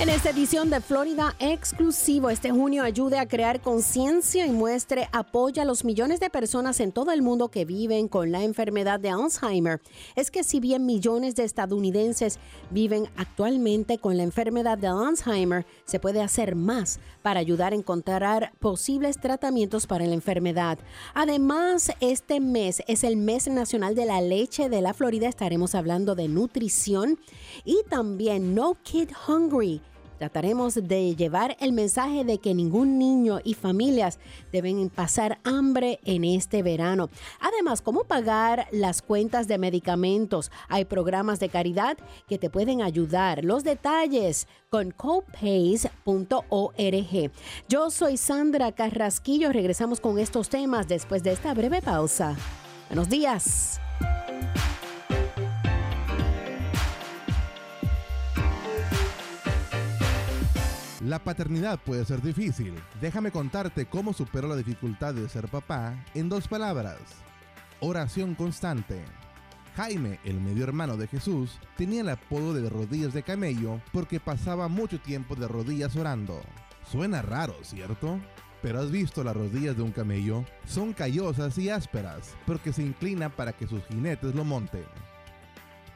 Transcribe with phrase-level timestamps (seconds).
[0.00, 5.62] En esta edición de Florida Exclusivo, este junio ayude a crear conciencia y muestre apoyo
[5.62, 9.10] a los millones de personas en todo el mundo que viven con la enfermedad de
[9.10, 9.80] Alzheimer.
[10.16, 16.00] Es que si bien millones de estadounidenses viven actualmente con la enfermedad de Alzheimer, se
[16.00, 20.76] puede hacer más para ayudar a encontrar posibles tratamientos para la enfermedad.
[21.14, 25.28] Además, este mes es el mes nacional de la leche de la Florida.
[25.28, 27.16] Estaremos hablando de nutrición
[27.64, 29.80] y también No Kid Hungry
[30.18, 34.18] Trataremos de llevar el mensaje de que ningún niño y familias
[34.52, 37.10] deben pasar hambre en este verano.
[37.40, 40.50] Además, cómo pagar las cuentas de medicamentos.
[40.68, 41.96] Hay programas de caridad
[42.28, 43.44] que te pueden ayudar.
[43.44, 45.94] Los detalles con copays.org.
[47.68, 49.52] Yo soy Sandra Carrasquillo.
[49.52, 52.36] Regresamos con estos temas después de esta breve pausa.
[52.88, 53.80] Buenos días.
[61.04, 62.72] La paternidad puede ser difícil.
[62.98, 66.98] Déjame contarte cómo supero la dificultad de ser papá en dos palabras.
[67.80, 69.04] Oración constante.
[69.76, 74.68] Jaime, el medio hermano de Jesús, tenía el apodo de rodillas de camello porque pasaba
[74.68, 76.40] mucho tiempo de rodillas orando.
[76.90, 78.18] Suena raro, ¿cierto?
[78.62, 83.28] Pero has visto las rodillas de un camello, son callosas y ásperas, porque se inclina
[83.28, 84.86] para que sus jinetes lo monten.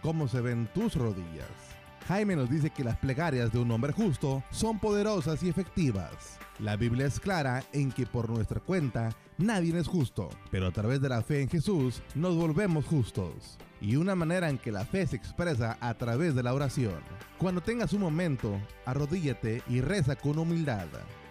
[0.03, 1.68] ¿Cómo se ven tus rodillas?
[2.09, 6.39] Jaime nos dice que las plegarias de un hombre justo son poderosas y efectivas.
[6.59, 11.03] La Biblia es clara en que por nuestra cuenta nadie es justo, pero a través
[11.03, 13.59] de la fe en Jesús nos volvemos justos.
[13.83, 16.99] Y una manera en que la fe se expresa a través de la oración.
[17.37, 20.87] Cuando tengas un momento, arrodíllate y reza con humildad.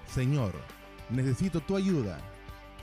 [0.05, 0.53] Señor,
[1.09, 2.19] necesito tu ayuda.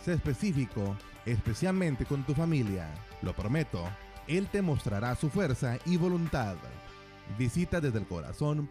[0.04, 2.92] Sé específico, especialmente con tu familia.
[3.22, 3.84] Lo prometo,
[4.26, 6.56] Él te mostrará su fuerza y voluntad.
[7.38, 8.70] Visita desde el corazón.org.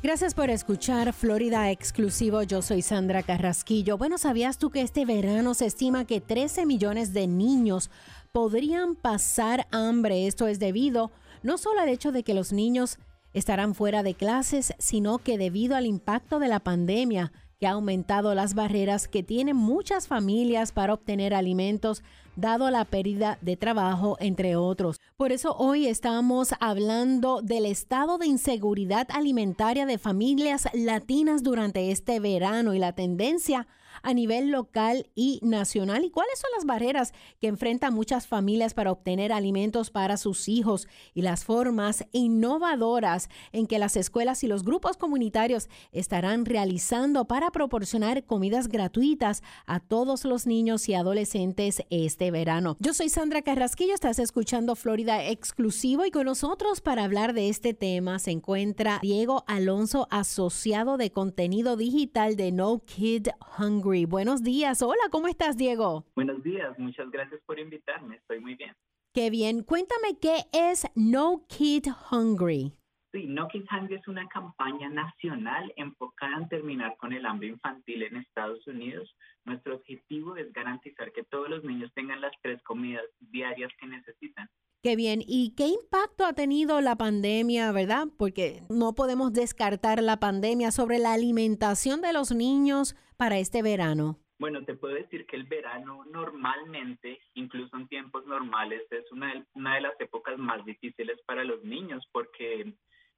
[0.00, 2.42] Gracias por escuchar Florida Exclusivo.
[2.44, 3.98] Yo soy Sandra Carrasquillo.
[3.98, 7.90] Bueno, ¿sabías tú que este verano se estima que 13 millones de niños
[8.32, 10.28] podrían pasar hambre?
[10.28, 11.10] Esto es debido
[11.42, 12.98] no solo al hecho de que los niños
[13.32, 18.34] estarán fuera de clases, sino que debido al impacto de la pandemia que ha aumentado
[18.34, 22.02] las barreras que tienen muchas familias para obtener alimentos,
[22.36, 25.00] dado la pérdida de trabajo, entre otros.
[25.16, 32.20] Por eso hoy estamos hablando del estado de inseguridad alimentaria de familias latinas durante este
[32.20, 33.66] verano y la tendencia
[34.02, 38.92] a nivel local y nacional y cuáles son las barreras que enfrentan muchas familias para
[38.92, 44.64] obtener alimentos para sus hijos y las formas innovadoras en que las escuelas y los
[44.64, 52.30] grupos comunitarios estarán realizando para proporcionar comidas gratuitas a todos los niños y adolescentes este
[52.30, 52.76] verano.
[52.80, 57.74] Yo soy Sandra Carrasquillo, estás escuchando Florida Exclusivo y con nosotros para hablar de este
[57.74, 63.28] tema se encuentra Diego Alonso, asociado de contenido digital de No Kid
[63.58, 63.87] Hungry.
[63.88, 66.04] Buenos días, hola, ¿cómo estás Diego?
[66.14, 68.74] Buenos días, muchas gracias por invitarme, estoy muy bien.
[69.14, 72.74] Qué bien, cuéntame qué es No Kid Hungry.
[73.12, 78.02] Sí, No Kids Hungry es una campaña nacional enfocada en terminar con el hambre infantil
[78.02, 79.16] en Estados Unidos.
[79.46, 84.50] Nuestro objetivo es garantizar que todos los niños tengan las tres comidas diarias que necesitan.
[84.80, 85.20] Qué bien.
[85.26, 88.06] ¿Y qué impacto ha tenido la pandemia, verdad?
[88.16, 94.20] Porque no podemos descartar la pandemia sobre la alimentación de los niños para este verano.
[94.38, 99.80] Bueno, te puedo decir que el verano normalmente, incluso en tiempos normales, es una de,
[99.80, 102.72] las épocas más difíciles para los niños porque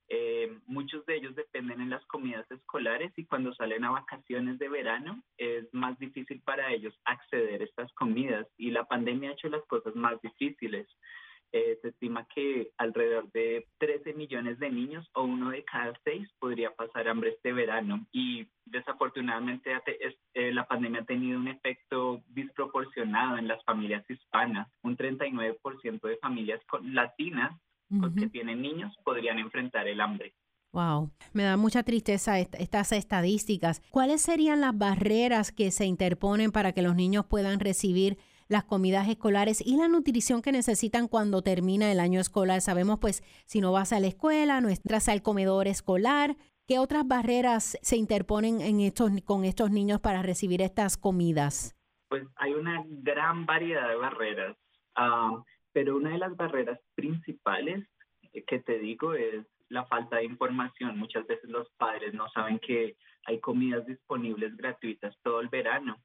[0.09, 4.71] eh, muchos de ellos dependen en las comidas escolares y cuando salen a vacaciones de
[4.71, 9.51] verano es más difícil para ellos acceder a estas comidas y la pandemia ha hecho
[9.51, 10.89] las cosas más difíciles.
[11.52, 16.29] Eh, se estima que alrededor de 13 millones de niños o uno de cada seis
[16.38, 18.06] podría pasar hambre este verano.
[18.12, 19.70] Y desafortunadamente
[20.35, 24.69] eh, la pandemia ha tenido un efecto disproporcionado en las familias hispanas.
[24.82, 27.58] Un 39% de familias latinas
[28.17, 30.32] que tienen niños podrían enfrentar el hambre.
[30.73, 33.82] Wow, me da mucha tristeza estas estadísticas.
[33.91, 38.19] ¿Cuáles serían las barreras que se interponen para que los niños puedan recibir
[38.50, 42.61] las comidas escolares y la nutrición que necesitan cuando termina el año escolar.
[42.61, 46.37] Sabemos pues si no vas a la escuela, no entras al comedor escolar,
[46.67, 51.76] ¿qué otras barreras se interponen en estos, con estos niños para recibir estas comidas?
[52.08, 54.56] Pues hay una gran variedad de barreras,
[55.73, 57.87] pero una de las barreras principales
[58.49, 60.99] que te digo es la falta de información.
[60.99, 62.96] Muchas veces los padres no saben que
[63.26, 65.96] hay comidas disponibles gratuitas todo el verano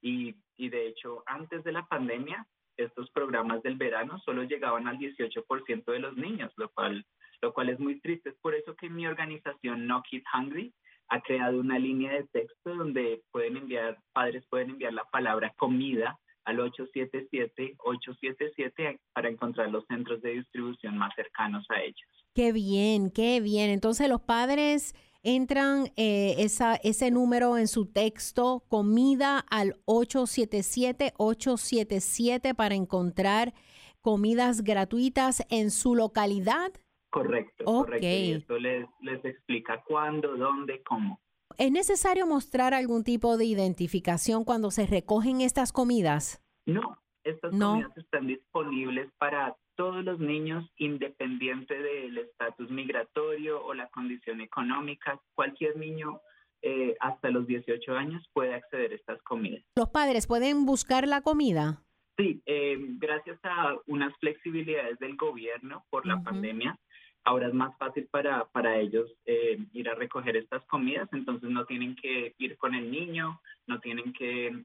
[0.00, 4.98] y, y de hecho, antes de la pandemia, estos programas del verano solo llegaban al
[4.98, 7.04] 18% de los niños, lo cual,
[7.42, 8.30] lo cual es muy triste.
[8.30, 10.72] Es por eso que mi organización No Kid Hungry
[11.08, 16.18] ha creado una línea de texto donde pueden enviar, padres pueden enviar la palabra comida
[16.44, 22.08] al 877-877 para encontrar los centros de distribución más cercanos a ellos.
[22.34, 23.68] Qué bien, qué bien.
[23.70, 32.74] Entonces los padres entran eh, esa, ese número en su texto, comida al 877-877 para
[32.74, 33.54] encontrar
[34.00, 36.72] comidas gratuitas en su localidad.
[37.10, 38.06] Correcto, correcto.
[38.06, 41.20] Y esto les, les explica cuándo, dónde, cómo.
[41.58, 46.40] ¿Es necesario mostrar algún tipo de identificación cuando se recogen estas comidas?
[46.64, 53.88] No, estas comidas están disponibles para todos los niños, independiente del estatus migratorio o la
[53.88, 56.20] condición económica, cualquier niño
[56.62, 59.64] eh, hasta los 18 años puede acceder a estas comidas.
[59.76, 61.82] ¿Los padres pueden buscar la comida?
[62.18, 66.78] Sí, eh, gracias a unas flexibilidades del gobierno por la pandemia,
[67.24, 71.64] ahora es más fácil para, para ellos eh, ir a recoger estas comidas, entonces no
[71.64, 74.64] tienen que ir con el niño, no tienen que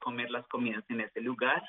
[0.00, 1.62] comer las comidas en ese lugar,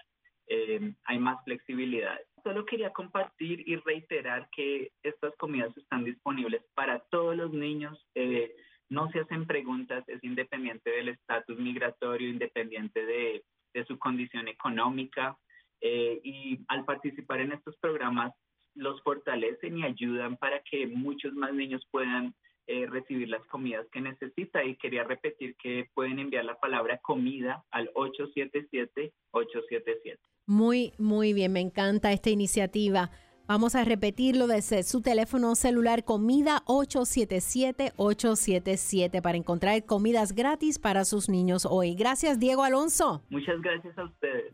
[1.06, 7.36] hay más flexibilidad solo quería compartir y reiterar que estas comidas están disponibles para todos
[7.36, 7.98] los niños.
[8.14, 8.56] Eh,
[8.88, 13.44] no se hacen preguntas, es independiente del estatus migratorio, independiente de,
[13.88, 15.36] su condición económica.
[15.82, 18.32] Eh, y al participar en estos programas,
[18.76, 22.36] los fortalecen y ayudan para que muchos más niños puedan
[22.68, 24.64] eh, recibir las comidas que necesita.
[24.64, 30.20] Y quería repetir que pueden enviar la palabra comida al 877-877.
[30.48, 33.10] Muy, muy bien, me encanta esta iniciativa.
[33.48, 41.30] Vamos a repetirlo desde su teléfono celular Comida 877-877 para encontrar comidas gratis para sus
[41.30, 41.94] niños hoy.
[41.96, 43.22] Gracias, Diego Alonso.
[43.30, 44.54] Muchas gracias a ustedes.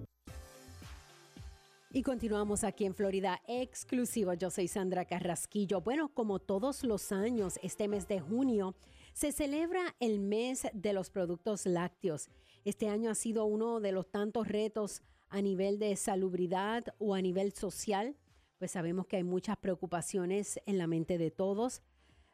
[1.93, 4.35] Y continuamos aquí en Florida exclusivo.
[4.35, 5.81] Yo soy Sandra Carrasquillo.
[5.81, 8.75] Bueno, como todos los años, este mes de junio
[9.15, 12.29] se celebra el mes de los productos lácteos.
[12.65, 15.01] Este año ha sido uno de los tantos retos
[15.31, 18.15] a nivel de salubridad o a nivel social,
[18.59, 21.83] pues sabemos que hay muchas preocupaciones en la mente de todos.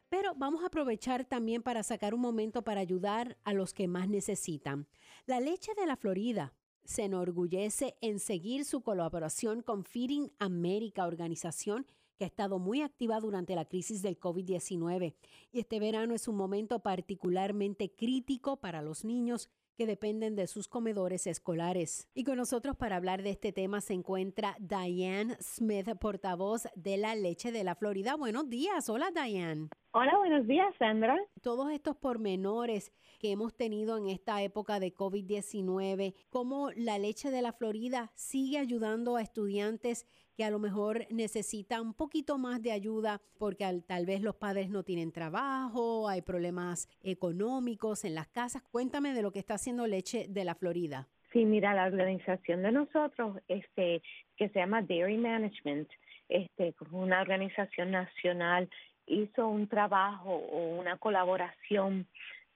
[0.09, 4.07] Pero vamos a aprovechar también para sacar un momento para ayudar a los que más
[4.07, 4.87] necesitan.
[5.25, 6.53] La leche de la Florida
[6.85, 11.87] se enorgullece en seguir su colaboración con Feeding America, organización
[12.17, 15.15] que ha estado muy activa durante la crisis del COVID-19.
[15.51, 20.67] Y este verano es un momento particularmente crítico para los niños que dependen de sus
[20.67, 22.09] comedores escolares.
[22.13, 27.15] Y con nosotros para hablar de este tema se encuentra Diane Smith, portavoz de la
[27.15, 28.15] leche de la Florida.
[28.15, 28.89] Buenos días.
[28.89, 29.69] Hola, Diane.
[29.91, 31.15] Hola, buenos días, Sandra.
[31.41, 37.41] Todos estos pormenores que hemos tenido en esta época de COVID-19, cómo la leche de
[37.41, 42.71] la Florida sigue ayudando a estudiantes que a lo mejor necesitan un poquito más de
[42.71, 48.63] ayuda porque tal vez los padres no tienen trabajo, hay problemas económicos en las casas.
[48.71, 51.07] Cuéntame de lo que está haciendo Leche de la Florida.
[51.31, 54.03] Sí, mira, la organización de nosotros, este,
[54.37, 55.89] que se llama Dairy Management,
[56.29, 58.69] este, una organización nacional
[59.07, 62.07] hizo un trabajo o una colaboración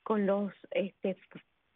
[0.03, 1.17] con los este,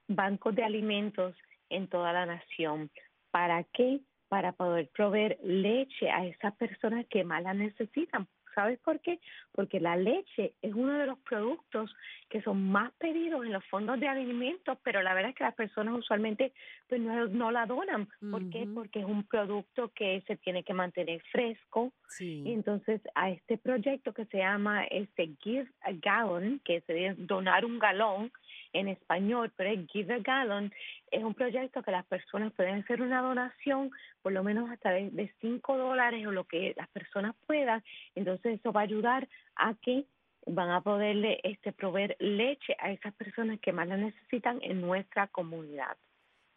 [0.07, 1.35] bancos de alimentos
[1.69, 2.89] en toda la nación.
[3.31, 4.01] ¿Para qué?
[4.31, 9.19] Para poder proveer leche a esas personas que más la necesitan, ¿Sabes por qué?
[9.53, 11.93] Porque la leche es uno de los productos
[12.29, 15.55] que son más pedidos en los fondos de alimentos, pero la verdad es que las
[15.55, 16.53] personas usualmente
[16.87, 18.07] pues no, la donan.
[18.29, 18.67] ¿Por qué?
[18.73, 21.91] Porque es un producto que se tiene que mantener fresco.
[22.19, 27.65] Y entonces a este proyecto que se llama este Give a Gallon, que sería donar
[27.65, 28.31] un galón,
[28.73, 30.71] en español, pero es Give a Gallon,
[31.09, 35.33] es un proyecto que las personas pueden hacer una donación, por lo menos hasta de
[35.41, 37.83] 5 dólares o lo que las personas puedan.
[38.15, 40.05] Entonces eso va a ayudar a que
[40.45, 45.27] van a poderle este, proveer leche a esas personas que más la necesitan en nuestra
[45.27, 45.97] comunidad.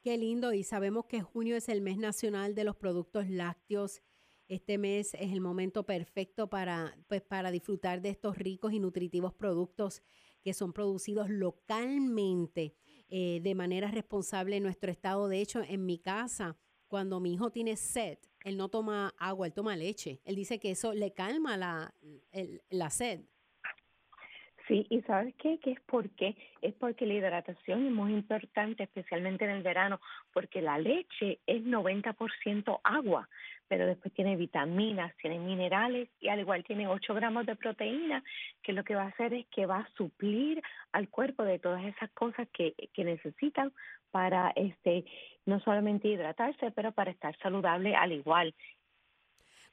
[0.03, 4.03] Qué lindo y sabemos que junio es el mes nacional de los productos lácteos.
[4.49, 9.33] Este mes es el momento perfecto para, pues, para disfrutar de estos ricos y nutritivos
[9.33, 10.03] productos
[10.45, 12.75] que son producidos localmente
[13.09, 15.27] eh, de manera responsable en nuestro estado.
[15.29, 19.55] De hecho, en mi casa, cuando mi hijo tiene sed, él no toma agua, él
[19.55, 20.21] toma leche.
[20.25, 21.95] Él dice que eso le calma la,
[22.69, 23.25] la sed.
[24.67, 25.59] Sí, y ¿sabes qué?
[25.59, 26.35] ¿Qué es por qué?
[26.63, 30.01] Es porque la hidratación es muy importante, especialmente en el verano,
[30.33, 33.29] porque la leche es 90% agua,
[33.69, 38.25] pero después tiene vitaminas, tiene minerales y al igual tiene 8 gramos de proteína,
[38.63, 41.85] que lo que va a hacer es que va a suplir al cuerpo de todas
[41.85, 43.71] esas cosas que, que necesitan
[44.11, 45.05] para este
[45.45, 48.55] no solamente hidratarse, pero para estar saludable al igual.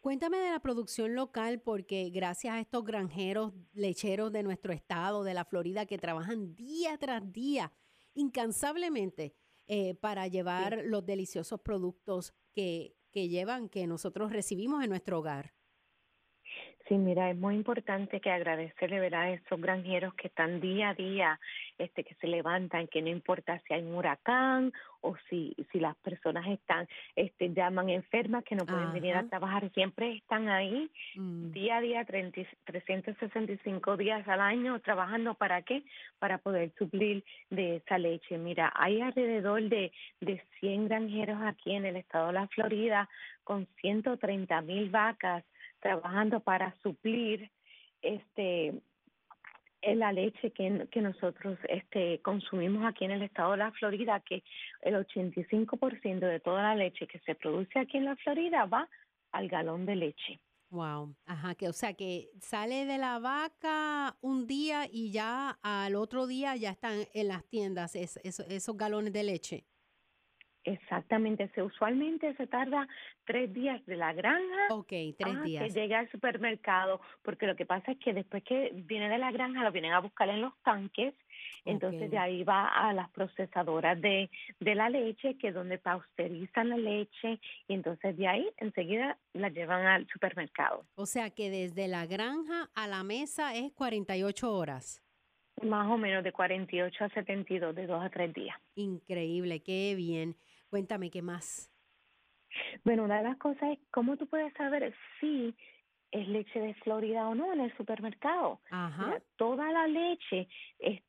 [0.02, 5.36] Cuéntame de la producción local porque gracias a estos granjeros lecheros de nuestro estado, de
[5.36, 7.72] la Florida, que trabajan día tras día,
[8.16, 9.36] incansablemente,
[9.68, 15.54] eh, para llevar los deliciosos productos que, que llevan, que nosotros recibimos en nuestro hogar.
[16.92, 19.22] Sí, mira, es muy importante que agradecerle ¿verdad?
[19.22, 21.40] a esos granjeros que están día a día,
[21.78, 25.96] este, que se levantan, que no importa si hay un huracán o si, si las
[25.96, 31.52] personas están, este, llaman enfermas que no pueden venir a trabajar, siempre están ahí mm.
[31.52, 35.84] día a día, 30, 365 días al año trabajando para qué?
[36.20, 38.38] Para poder suplir de esa leche.
[38.38, 43.08] Mira, hay alrededor de, de 100 granjeros aquí en el estado de la Florida
[43.46, 45.46] con 130 mil vacas
[45.82, 47.52] trabajando para suplir
[48.02, 48.82] este
[49.84, 54.44] la leche que, nosotros este, consumimos aquí en el estado de la Florida, que
[54.82, 58.88] el 85% de toda la leche que se produce aquí en la Florida va
[59.32, 60.40] al galón de leche.
[60.70, 65.96] Wow, ajá, que o sea que sale de la vaca un día y ya al
[65.96, 69.66] otro día ya están en las tiendas esos galones de leche.
[70.64, 72.88] Exactamente, se usualmente se tarda
[73.26, 75.64] tres días de la granja okay, tres a días.
[75.64, 79.32] que llegue al supermercado, porque lo que pasa es que después que viene de la
[79.32, 81.16] granja lo vienen a buscar en los tanques,
[81.66, 86.70] entonces de ahí va a las procesadoras de, de la leche, que es donde pausterizan
[86.70, 90.86] la leche, y entonces de ahí enseguida la llevan al supermercado.
[90.96, 95.02] O sea que desde la granja a la mesa es 48 horas.
[95.64, 98.56] Más o menos de 48 a 72, de dos a tres días.
[98.76, 100.36] Increíble, qué bien.
[100.72, 101.70] Cuéntame qué más.
[102.86, 105.54] Bueno, una de las cosas es cómo tú puedes saber si
[106.12, 108.62] es leche de Florida o no en el supermercado.
[109.36, 110.48] toda la leche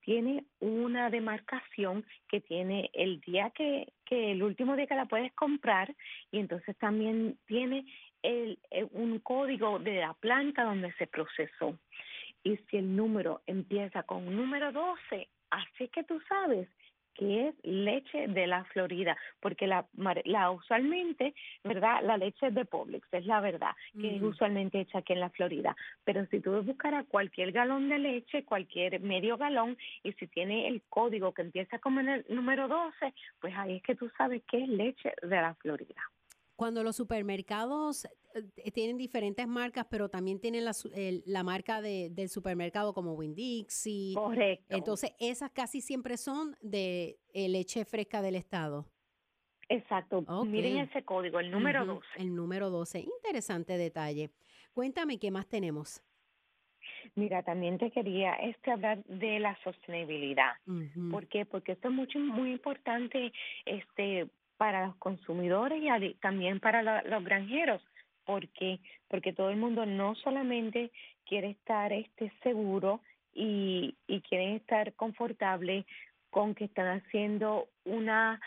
[0.00, 5.33] tiene una demarcación que tiene el día que, que el último día que la puedes
[5.35, 5.95] comprar
[6.33, 7.87] y entonces también tiene
[8.23, 8.59] el,
[8.90, 11.78] un código de la planta donde se procesó.
[12.42, 16.69] Y si el número empieza con número 12, así que tú sabes
[17.14, 19.87] que es leche de la Florida, porque la,
[20.25, 22.02] la usualmente, ¿verdad?
[22.02, 25.31] La leche es de Publix, es la verdad, que es usualmente hecha aquí en la
[25.31, 25.76] Florida.
[26.04, 30.83] Pero si tú buscaras cualquier galón de leche, cualquier medio galón, y si tiene el
[30.88, 34.62] código que empieza como en el número 12, pues ahí es que tú sabes que
[34.62, 36.12] es leche de la Florida.
[36.62, 38.04] Cuando los supermercados
[38.35, 40.71] eh, tienen diferentes marcas, pero también tienen la,
[41.26, 44.14] la marca de, del supermercado como Winn-Dixie.
[44.14, 44.76] Correcto.
[44.76, 48.87] Entonces, esas casi siempre son de eh, leche fresca del estado.
[49.69, 50.23] Exacto.
[50.45, 52.07] Miren ese código, el número 12.
[52.19, 53.00] El número 12.
[53.00, 54.31] Interesante detalle.
[54.73, 56.00] Cuéntame qué más tenemos.
[57.16, 60.52] Mira, también te quería este hablar de la sostenibilidad.
[61.11, 61.45] ¿Por qué?
[61.45, 63.33] Porque esto es mucho, muy importante
[63.66, 64.28] este,
[64.62, 67.83] para los consumidores y también para los granjeros.
[68.25, 68.78] ¿Por qué?
[69.09, 70.92] Porque todo el mundo no solamente
[71.26, 73.00] quiere estar este seguro
[73.35, 75.85] y, y quieren estar confortable
[76.31, 78.40] con que están haciendo una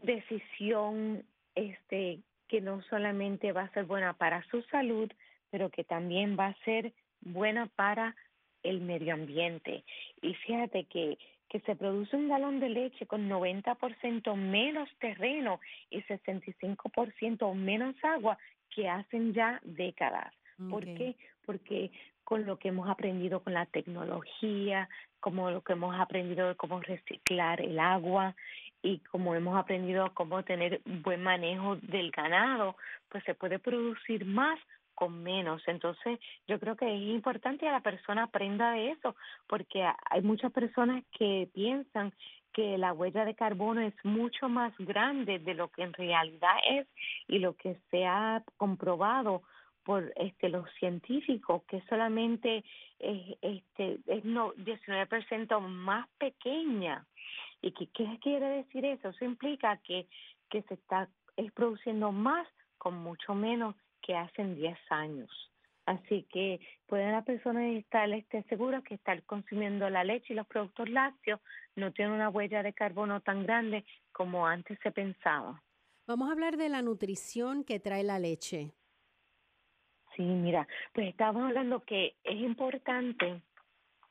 [0.00, 1.24] decisión
[1.56, 5.10] este que no solamente va a ser buena para su salud,
[5.50, 8.14] pero que también va a ser buena para
[8.62, 9.82] el medio ambiente.
[10.22, 15.60] Y fíjate que que se produce un galón de leche con 90% menos terreno
[15.90, 18.38] y 65% menos agua
[18.70, 20.32] que hacen ya décadas.
[20.70, 21.16] ¿Por qué?
[21.44, 21.90] Porque
[22.24, 24.88] con lo que hemos aprendido con la tecnología,
[25.20, 28.34] como lo que hemos aprendido de cómo reciclar el agua
[28.82, 32.76] y como hemos aprendido cómo tener buen manejo del ganado,
[33.08, 34.58] pues se puede producir más
[34.96, 35.62] con menos.
[35.68, 39.14] Entonces, yo creo que es importante que la persona aprenda de eso,
[39.46, 42.12] porque hay muchas personas que piensan
[42.52, 46.88] que la huella de carbono es mucho más grande de lo que en realidad es
[47.28, 49.42] y lo que se ha comprobado
[49.84, 52.64] por este los científicos que solamente
[52.98, 57.06] es este es no 19% más pequeña
[57.60, 60.06] y que qué quiere decir eso eso implica que
[60.48, 63.76] que se está es produciendo más con mucho menos
[64.06, 65.30] que hacen 10 años.
[65.86, 70.46] Así que pueden las personas estar este, seguras que estar consumiendo la leche y los
[70.46, 71.40] productos lácteos
[71.76, 75.62] no tiene una huella de carbono tan grande como antes se pensaba.
[76.06, 78.72] Vamos a hablar de la nutrición que trae la leche.
[80.16, 83.42] Sí, mira, pues estábamos hablando que es importante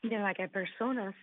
[0.02, 1.16] de que personas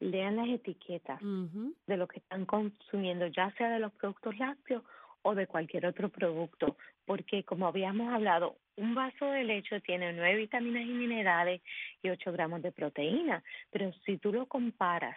[0.00, 4.82] lean las etiquetas de lo que están consumiendo, ya sea de los productos lácteos
[5.22, 10.36] o de cualquier otro producto, porque como habíamos hablado, un vaso de leche tiene nueve
[10.36, 11.62] vitaminas y minerales
[12.02, 15.16] y ocho gramos de proteína, pero si tú lo comparas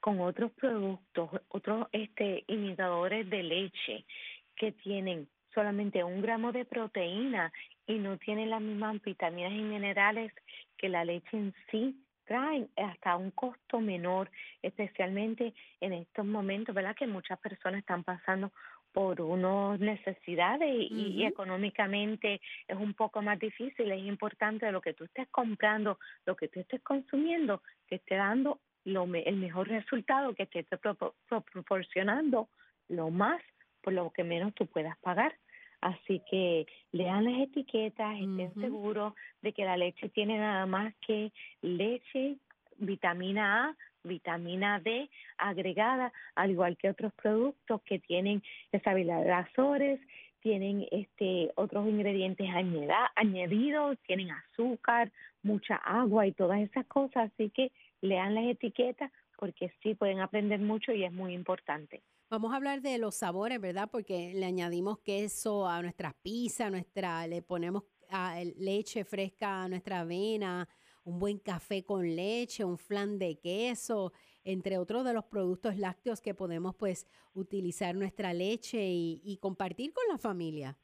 [0.00, 4.04] con otros productos, otros este, imitadores de leche
[4.56, 7.52] que tienen solamente un gramo de proteína
[7.86, 10.32] y no tienen las mismas vitaminas y minerales
[10.76, 14.30] que la leche en sí, traen hasta un costo menor,
[14.62, 16.94] especialmente en estos momentos, ¿verdad?
[16.94, 18.52] Que muchas personas están pasando
[18.92, 23.90] por unas necesidades y, económicamente es un poco más difícil.
[23.90, 28.60] Es importante lo que tú estés comprando, lo que tú estés consumiendo, que esté dando
[28.84, 30.78] lo, el mejor resultado, que te esté
[31.52, 32.48] proporcionando
[32.88, 33.40] lo más
[33.82, 35.34] por lo que menos tú puedas pagar.
[35.80, 41.32] Así que lean las etiquetas, estén seguros de que la leche tiene nada más que
[41.62, 42.36] leche,
[42.76, 45.08] vitamina A, vitamina D
[45.38, 50.00] agregada, al igual que otros productos que tienen estabilizadores,
[50.40, 52.48] tienen este otros ingredientes
[53.14, 59.72] añadidos, tienen azúcar, mucha agua y todas esas cosas, así que lean las etiquetas porque
[59.82, 62.02] sí pueden aprender mucho y es muy importante.
[62.28, 63.88] Vamos a hablar de los sabores, ¿verdad?
[63.90, 70.00] Porque le añadimos queso a nuestras pizzas, nuestra, le ponemos ah, leche fresca a nuestra
[70.00, 70.68] avena,
[71.04, 74.12] un buen café con leche, un flan de queso,
[74.44, 80.04] entre otros de los productos lácteos que podemos pues utilizar nuestra leche y, compartir con
[80.08, 80.76] la familia.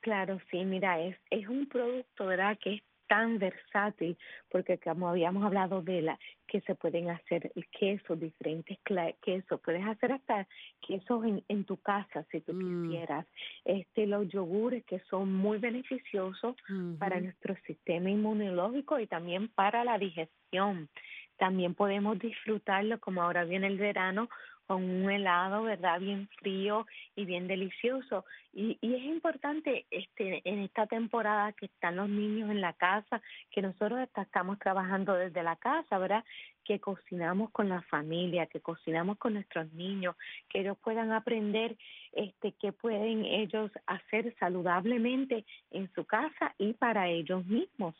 [0.00, 2.56] Claro, sí, mira, es, es un producto, ¿verdad?
[2.62, 4.16] Que es tan versátil,
[4.48, 8.78] porque como habíamos hablado de la que se pueden hacer quesos, diferentes
[9.20, 10.46] quesos, puedes hacer hasta
[10.80, 12.88] quesos en, en tu casa si tú mm.
[12.88, 13.26] quisieras.
[13.64, 16.54] Este, los yogures que son muy beneficiosos
[17.00, 20.88] para nuestro sistema inmunológico y también para la digestión.
[21.36, 24.28] También podemos disfrutarlo, como ahora viene el verano,
[24.70, 25.98] con un helado, ¿verdad?
[25.98, 28.24] Bien frío y bien delicioso.
[28.52, 33.20] Y, y es importante este, en esta temporada que están los niños en la casa,
[33.50, 36.24] que nosotros estamos trabajando desde la casa, ¿verdad?
[36.62, 40.14] Que cocinamos con la familia, que cocinamos con nuestros niños,
[40.48, 41.76] que ellos puedan aprender
[42.12, 47.96] este, qué pueden ellos hacer saludablemente en su casa y para ellos mismos.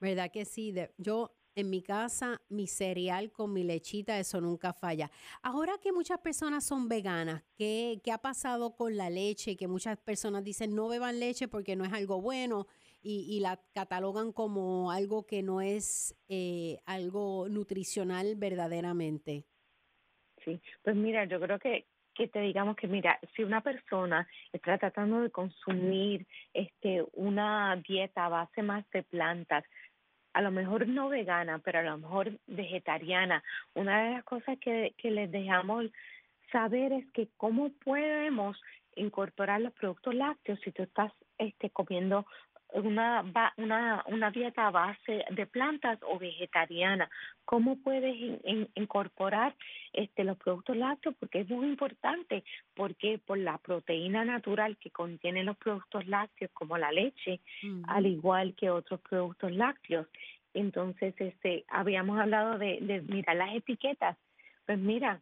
[0.00, 0.74] ¿Verdad que sí?
[0.98, 5.10] yo en mi casa, mi cereal con mi lechita, eso nunca falla.
[5.42, 9.56] Ahora que muchas personas son veganas, ¿qué, qué ha pasado con la leche?
[9.56, 12.66] Que muchas personas dicen no beban leche porque no es algo bueno
[13.02, 19.44] y, y la catalogan como algo que no es eh, algo nutricional verdaderamente.
[20.44, 24.78] Sí, pues mira, yo creo que que te digamos que mira, si una persona está
[24.78, 29.64] tratando de consumir este una dieta a base más de plantas,
[30.34, 33.42] a lo mejor no vegana, pero a lo mejor vegetariana.
[33.74, 35.86] Una de las cosas que, que les dejamos
[36.52, 38.60] saber es que cómo podemos
[38.96, 42.26] incorporar los productos lácteos si tú estás este, comiendo
[42.74, 43.24] una,
[43.56, 47.08] una, una dieta a base de plantas o vegetariana.
[47.44, 48.16] ¿Cómo puedes
[48.74, 49.54] incorporar
[49.92, 51.14] este, los productos lácteos?
[51.18, 52.42] Porque es muy importante,
[52.74, 57.40] porque por la proteína natural que contienen los productos lácteos, como la leche,
[57.86, 60.08] al igual que otros productos lácteos.
[60.52, 64.16] Entonces, este, habíamos hablado de, de mirar las etiquetas.
[64.66, 65.20] Pues mira,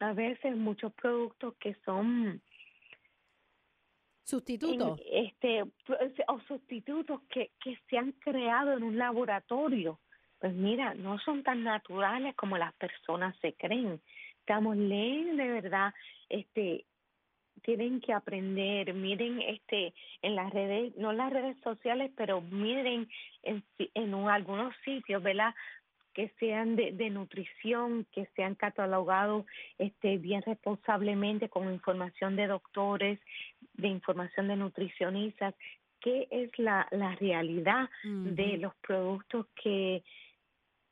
[0.00, 2.40] a veces muchos productos que son
[4.26, 5.00] Sustitutos.
[5.08, 10.00] este, pues, o sustitutos que, que se han creado en un laboratorio.
[10.40, 14.00] Pues mira, no son tan naturales como las personas se creen.
[14.40, 15.94] Estamos leen de verdad,
[16.28, 16.86] este,
[17.62, 23.08] tienen que aprender, miren este en las redes, no las redes sociales, pero miren
[23.42, 25.54] en, en algunos sitios, ¿verdad?
[26.16, 29.44] Que sean de, de, nutrición, que sean catalogados
[29.76, 33.20] este, bien responsablemente con información de doctores,
[33.74, 35.54] de información de nutricionistas,
[36.00, 40.02] qué es la, la realidad de los productos que,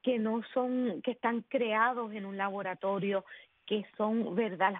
[0.03, 3.25] que no son, que están creados en un laboratorio,
[3.65, 4.75] que son verdad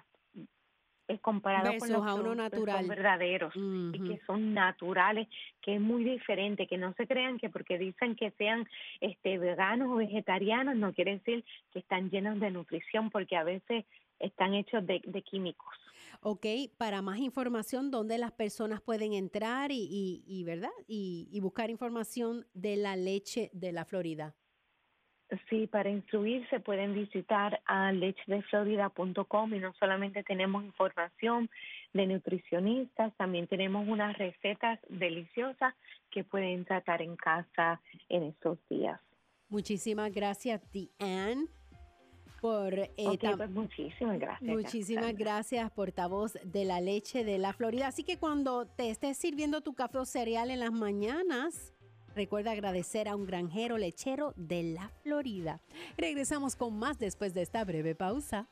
[1.07, 2.87] es comparado con los a natural.
[2.87, 5.27] verdaderos y que son naturales,
[5.61, 8.67] que es muy diferente, que no se crean que porque dicen que sean
[9.01, 13.85] este veganos o vegetarianos no quiere decir que están llenos de nutrición, porque a veces
[14.19, 15.67] están hechos de, químicos.
[16.21, 16.45] Ok,
[16.77, 20.71] para más información, ¿dónde las personas pueden entrar y, y, ¿verdad?
[20.87, 24.33] Y, y buscar información de la leche de la Florida.
[25.49, 31.49] Sí, para instruirse pueden visitar a lechedeflorida.com y no solamente tenemos información
[31.93, 35.73] de nutricionistas, también tenemos unas recetas deliciosas
[36.11, 38.99] que pueden tratar en casa en estos días.
[39.49, 41.47] Muchísimas gracias, Diane.
[42.41, 44.47] Por, eh, pues muchísimas gracias.
[44.47, 47.87] Muchísimas gracias, portavoz de la leche de la Florida.
[47.87, 51.73] Así que cuando te estés sirviendo tu café o cereal en las mañanas,
[52.15, 55.59] Recuerda agradecer a un granjero lechero de la Florida.
[55.97, 58.47] Regresamos con más después de esta breve pausa.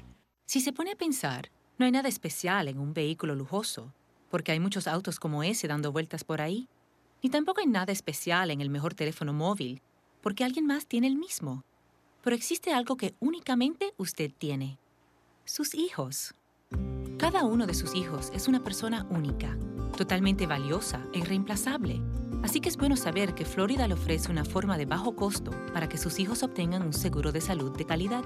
[0.51, 3.93] Si se pone a pensar, no hay nada especial en un vehículo lujoso,
[4.29, 6.67] porque hay muchos autos como ese dando vueltas por ahí.
[7.23, 9.81] Ni tampoco hay nada especial en el mejor teléfono móvil,
[10.19, 11.63] porque alguien más tiene el mismo.
[12.21, 14.77] Pero existe algo que únicamente usted tiene.
[15.45, 16.35] Sus hijos.
[17.17, 19.57] Cada uno de sus hijos es una persona única,
[19.95, 22.01] totalmente valiosa e irreemplazable.
[22.43, 25.87] Así que es bueno saber que Florida le ofrece una forma de bajo costo para
[25.87, 28.25] que sus hijos obtengan un seguro de salud de calidad.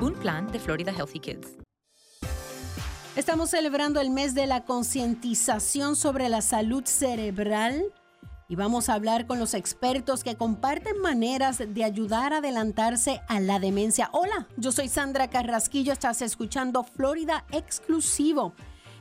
[0.00, 1.56] Un plan de Florida Healthy Kids.
[3.16, 7.82] Estamos celebrando el mes de la concientización sobre la salud cerebral
[8.46, 13.40] y vamos a hablar con los expertos que comparten maneras de ayudar a adelantarse a
[13.40, 14.10] la demencia.
[14.12, 18.52] Hola, yo soy Sandra Carrasquillo, estás escuchando Florida Exclusivo.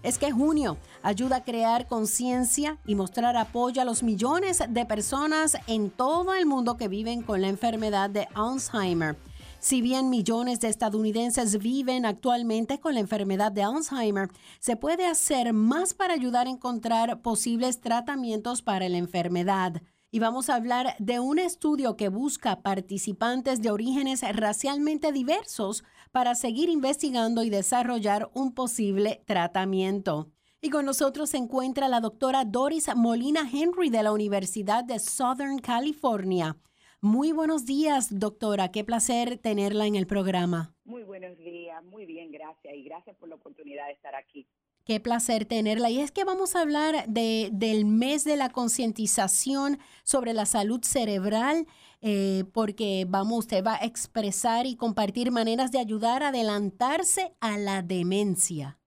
[0.02, 5.58] Es que junio ayuda a crear conciencia y mostrar apoyo a los millones de personas
[5.68, 9.18] en todo el mundo que viven con la enfermedad de Alzheimer.
[9.66, 15.54] Si bien millones de estadounidenses viven actualmente con la enfermedad de Alzheimer, se puede hacer
[15.54, 19.82] más para ayudar a encontrar posibles tratamientos para la enfermedad.
[20.12, 26.36] Y vamos a hablar de un estudio que busca participantes de orígenes racialmente diversos para
[26.36, 30.30] seguir investigando y desarrollar un posible tratamiento.
[30.62, 35.58] Y con nosotros se encuentra la doctora Doris Molina Henry de la Universidad de Southern
[35.58, 36.56] California.
[37.02, 38.72] Muy buenos días, doctora.
[38.72, 40.74] Qué placer tenerla en el programa.
[40.86, 42.74] Muy buenos días, muy bien, gracias.
[42.74, 44.48] Y gracias por la oportunidad de estar aquí.
[44.86, 45.90] Qué placer tenerla.
[45.90, 50.84] Y es que vamos a hablar de, del mes de la concientización sobre la salud
[50.84, 51.68] cerebral,
[52.02, 57.58] eh, porque vamos, usted va a expresar y compartir maneras de ayudar a adelantarse a
[57.58, 58.80] la demencia.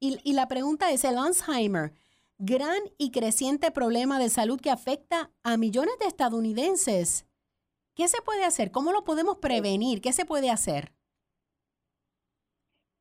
[0.00, 1.92] Y, y la pregunta es, el Alzheimer,
[2.40, 7.26] gran y creciente problema de salud que afecta a millones de estadounidenses.
[7.94, 8.70] ¿Qué se puede hacer?
[8.70, 10.00] ¿Cómo lo podemos prevenir?
[10.00, 10.92] ¿Qué se puede hacer?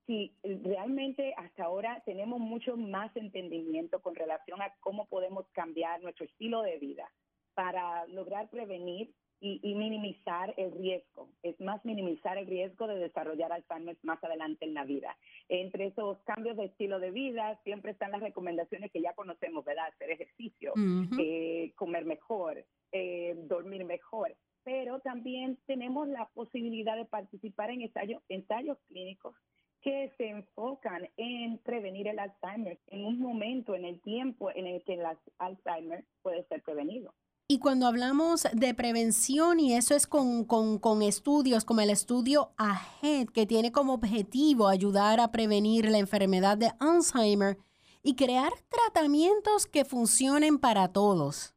[0.08, 6.26] Sí, realmente hasta ahora tenemos mucho más entendimiento con relación a cómo podemos cambiar nuestro
[6.26, 7.10] estilo de vida
[7.54, 11.30] para lograr prevenir y, y, minimizar el riesgo.
[11.44, 15.18] Es más minimizar el riesgo de desarrollar Alzheimer más adelante en la vida.
[15.48, 19.88] Entre esos cambios de estilo de vida siempre están las recomendaciones que ya conocemos, ¿verdad?
[19.88, 21.18] Hacer ejercicio, uh -huh.
[21.20, 24.36] eh, comer mejor, eh, dormir mejor.
[24.64, 29.36] Pero también tenemos la posibilidad de participar en ensayos, ensayos clínicos
[29.82, 34.84] que se enfocan en prevenir el Alzheimer en un momento en el tiempo en el
[34.84, 35.06] que el
[35.38, 37.14] Alzheimer puede ser prevenido.
[37.52, 42.52] Y cuando hablamos de prevención, y eso es con, con, con, estudios como el estudio
[42.58, 47.58] AHED, que tiene como objetivo ayudar a prevenir la enfermedad de Alzheimer
[48.04, 51.56] y crear tratamientos que funcionen para todos.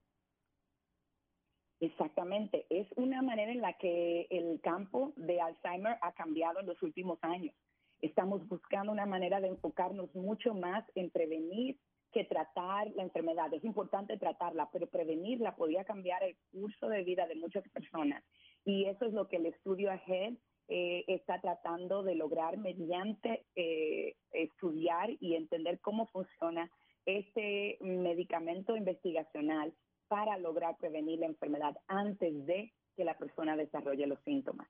[1.79, 6.83] Exactamente, es una manera en la que el campo de Alzheimer ha cambiado en los
[6.83, 7.55] últimos años.
[8.01, 11.77] Estamos buscando una manera de enfocarnos mucho más en prevenir
[12.13, 13.53] que tratar la enfermedad.
[13.53, 18.23] Es importante tratarla, pero prevenirla podía cambiar el curso de vida de muchas personas.
[18.65, 20.35] Y eso es lo que el estudio AHEAD
[20.69, 26.71] eh, está tratando de lograr mediante eh, estudiar y entender cómo funciona
[27.05, 29.75] este medicamento investigacional
[30.09, 34.69] para lograr prevenir la enfermedad antes de que la persona desarrolle los síntomas.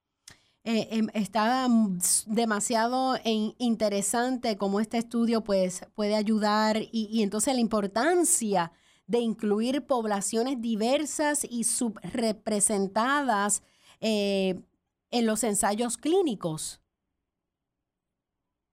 [0.65, 1.99] Eh, em, está mm,
[2.29, 3.17] demasiado
[3.59, 8.71] interesante cómo este estudio pues, puede ayudar y, entonces la importancia
[9.09, 13.65] de incluir poblaciones diversas y subrepresentadas
[14.01, 14.61] eh,
[15.11, 16.81] en los ensayos clínicos.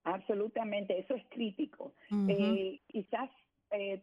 [0.04, 1.94] Absolutamente, eso es crítico.
[2.28, 3.30] Eh, quizás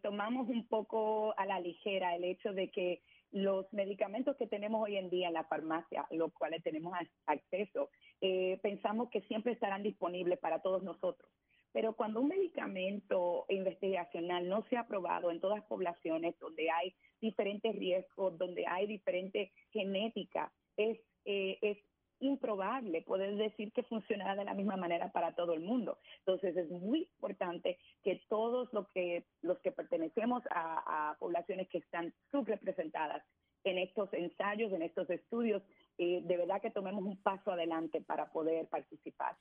[0.01, 4.97] tomamos un poco a la ligera el hecho de que los medicamentos que tenemos hoy
[4.97, 6.93] en día en la farmacia, los cuales tenemos
[7.25, 7.89] acceso,
[8.21, 11.29] eh, pensamos que siempre estarán disponibles para todos nosotros.
[11.73, 17.75] Pero cuando un medicamento investigacional no se ha aprobado en todas poblaciones donde hay diferentes
[17.75, 21.77] riesgos, donde hay diferente genética, es, eh, es
[22.19, 25.97] improbable poder decir que funcionará de la misma manera para todo el mundo.
[26.19, 32.13] Entonces es muy importante que todos los que, los que pertenecemos a, poblaciones que están
[32.31, 33.23] subrepresentadas
[33.63, 35.61] en estos ensayos, en estos estudios,
[35.97, 39.35] eh, de verdad que tomemos un paso adelante para poder participar.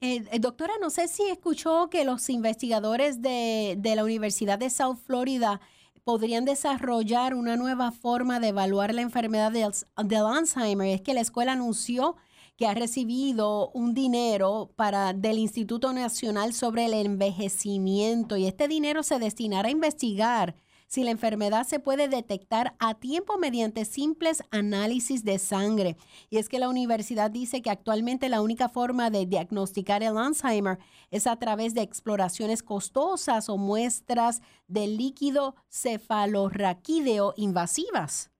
[0.00, 4.68] Eh, eh, doctora, no sé si escuchó que los investigadores de, de la Universidad de
[4.68, 5.60] South Florida
[6.06, 10.94] podrían desarrollar una nueva forma de evaluar la enfermedad del, Alzheimer.
[10.94, 12.14] Es que la escuela anunció
[12.56, 19.02] que ha recibido un dinero para del Instituto Nacional sobre el Envejecimiento y este dinero
[19.02, 20.54] se destinará a investigar
[20.86, 25.96] si la enfermedad se puede detectar a tiempo mediante simples análisis de sangre.
[26.30, 30.78] Y es que la universidad dice que actualmente la única forma de diagnosticar el Alzheimer
[31.10, 38.30] es a través de exploraciones costosas o muestras de líquido cefalorraquídeo invasivas.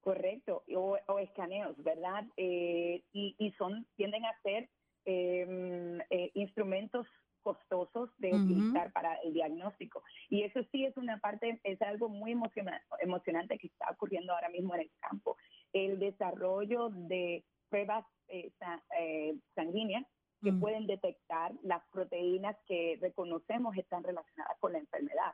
[0.00, 2.24] Correcto, o, escaneos, ¿verdad?
[2.36, 4.68] Eh, y, son, tienden a ser
[5.04, 7.06] em, eh, instrumentos
[7.42, 10.02] costosos de utilizar para el diagnóstico.
[10.28, 14.74] Y eso sí es una parte, es algo muy emocionante que está ocurriendo ahora mismo
[14.74, 15.36] en el campo.
[15.72, 18.52] El desarrollo de pruebas eh,
[18.98, 20.04] eh, sanguíneas
[20.42, 20.60] que mm.
[20.60, 25.32] pueden detectar las proteínas que reconocemos están relacionadas con la enfermedad.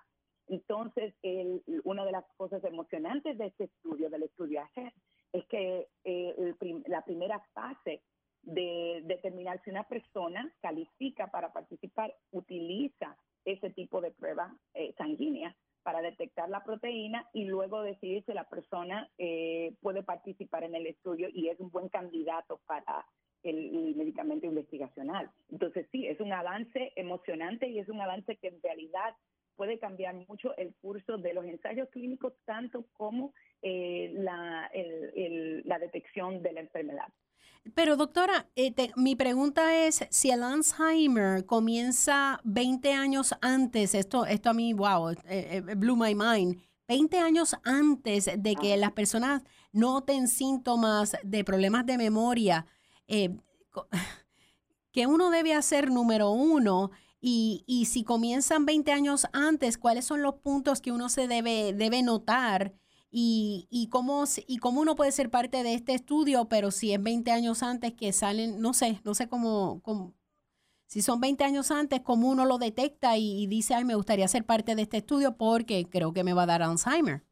[0.49, 4.93] Entonces, el, una de las cosas emocionantes de este estudio, del estudio AGER,
[5.33, 6.55] es que eh,
[6.87, 8.03] la primera fase
[8.47, 15.55] de determinar si una persona califica para participar, utiliza ese tipo de prueba eh, sanguínea
[15.83, 20.87] para detectar la proteína y luego decidir si la persona eh, puede participar en el
[20.87, 23.05] estudio y es un buen candidato para
[23.43, 25.31] el, medicamento investigacional.
[25.51, 29.15] Entonces sí, es un avance emocionante y es un avance que en realidad
[29.57, 33.33] puede cambiar mucho el curso de los ensayos clínicos, tanto como
[33.63, 34.71] eh, la,
[35.65, 37.09] la detección de la enfermedad.
[37.75, 44.51] Pero doctora, eh, mi pregunta es, si el Alzheimer comienza 20 años antes, esto, esto
[44.51, 49.43] a mí, wow, eh, eh, blew my mind, 20 años antes de que las personas
[49.73, 52.67] noten síntomas de problemas de memoria,
[54.93, 56.91] ¿qué uno debe hacer número uno?
[57.21, 61.73] Y, y, si comienzan 20 años antes, ¿cuáles son los puntos que uno se debe,
[61.73, 62.75] debe notar?
[63.19, 67.03] Y, y, cómo, y cómo uno puede ser parte de este estudio, pero si es
[67.03, 69.81] 20 años antes que salen, no sé, no sé cómo,
[70.85, 74.45] si son 20 años antes, cómo uno lo detecta y, dice, ay, me gustaría ser
[74.45, 77.23] parte de este estudio porque creo que me va a dar Alzheimer.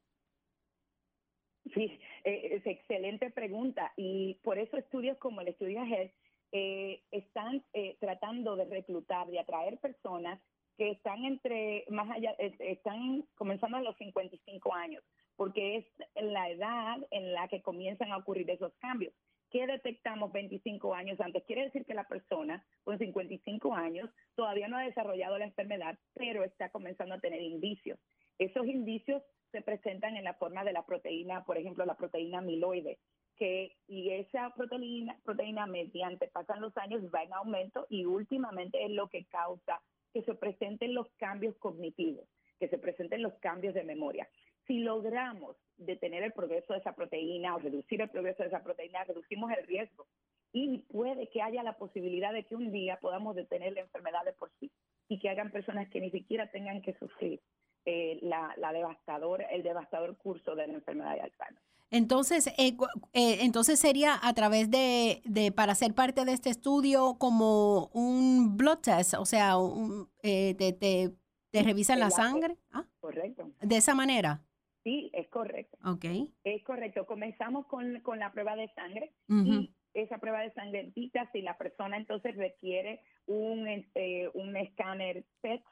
[1.74, 6.10] Sí, eh, es excelente pregunta y por eso estudios como el estudio AHEAD
[6.52, 10.40] eh, están eh, tratando de reclutar, de atraer personas
[10.78, 15.04] que están entre, más allá, están comenzando a los 55 años
[15.36, 19.12] porque es la edad en la que comienzan a ocurrir esos cambios.
[19.50, 21.44] ¿Qué detectamos 25 años antes?
[21.44, 26.42] Quiere decir que la persona con 55 años todavía no ha desarrollado la enfermedad, pero
[26.42, 27.98] está comenzando a tener indicios.
[28.38, 32.98] Esos indicios se presentan en la forma de la proteína, por ejemplo, la proteína amiloide,
[33.36, 38.90] que y esa proteína, proteína mediante pasan los años va en aumento y últimamente es
[38.90, 39.80] lo que causa
[40.12, 42.28] que se presenten los cambios cognitivos,
[42.58, 44.28] que se presenten los cambios de memoria.
[44.66, 49.04] Si logramos detener el progreso de esa proteína o reducir el progreso de esa proteína,
[49.04, 50.06] reducimos el riesgo.
[50.52, 54.32] Y puede que haya la posibilidad de que un día podamos detener la enfermedad de
[54.32, 54.70] por sí
[55.08, 57.40] y que hagan personas que ni siquiera tengan que sufrir
[57.84, 61.62] eh, la, la devastadora, el devastador curso de la enfermedad de Alzheimer.
[61.90, 62.76] Entonces, eh,
[63.12, 68.56] eh, entonces sería a través de, de, para ser parte de este estudio, como un
[68.56, 71.14] blood test, o sea, un, te,
[71.54, 72.56] ¿Te revisan la sangre?
[72.72, 72.84] Ah.
[72.98, 73.48] Correcto.
[73.60, 74.42] ¿De esa manera?
[74.84, 75.78] Sí, es correcto.
[75.84, 76.04] Ok.
[76.44, 77.06] Es correcto.
[77.06, 81.56] Comenzamos con, con la prueba de sangre y esa prueba de sangre indica si la
[81.56, 85.62] persona entonces requiere un, este, un escáner PET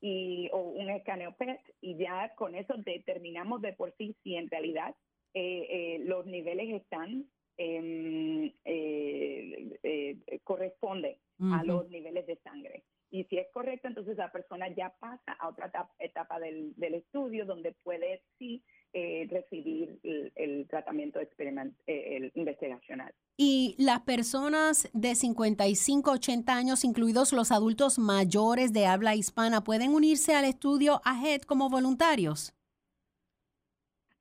[0.00, 4.48] y, o un escaneo PET y ya con eso determinamos de por sí si en
[4.48, 4.94] realidad
[5.34, 7.26] eh, eh, los niveles están
[7.58, 12.84] eh, eh, corresponden a los niveles de sangre.
[13.12, 17.44] Y si es correcto, entonces la persona ya pasa a otra etapa, del, del, estudio
[17.44, 23.12] donde puede sí eh, recibir el, tratamiento experiment, eh, el investigacional.
[23.36, 29.90] Y las personas de 55, 80 años, incluidos los adultos mayores de habla hispana, ¿pueden
[29.90, 32.54] unirse al estudio AHED como voluntarios?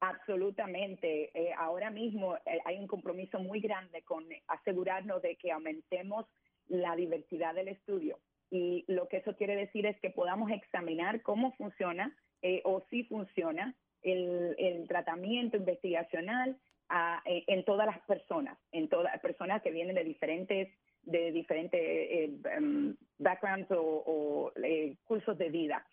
[0.02, 1.32] Absolutamente.
[1.34, 2.36] Eh, ahora mismo
[2.66, 6.26] hay un compromiso muy grande con asegurarnos de que aumentemos
[6.68, 8.20] la diversidad del estudio
[8.52, 13.06] y lo que eso quiere decir es que podamos examinar cómo funciona eh, o si
[13.06, 13.74] funciona
[14.04, 16.58] el, el tratamiento investigacional
[16.90, 20.70] a, eh, en todas las personas, en todas personas que vienen de diferentes
[21.04, 24.52] de diferentes eh, em, backgrounds o,
[25.06, 25.84] cursos de vida.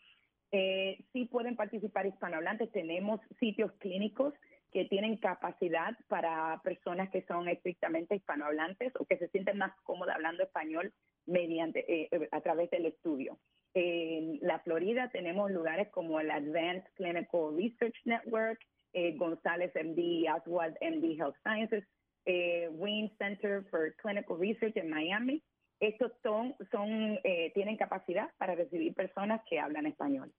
[0.53, 4.35] Eh, sí pueden participar hispanohablantes, tenemos sitios clínicos
[4.73, 10.17] que tienen capacidad para personas que son estrictamente hispanohablantes o que se sienten más cómodas
[10.17, 10.93] hablando español
[11.27, 13.39] mediante eh, eh, a través del estudio.
[13.75, 18.61] En la Florida tenemos lugares como el Advanced Clinical Research Network,
[18.93, 21.85] eh, González MD, Oswald MD Health Sciences,
[22.25, 25.43] eh, Wayne Center for Clinical Research en Miami.
[25.81, 27.21] Estos son, son
[27.55, 30.33] tienen capacidad para recibir personas que hablan español.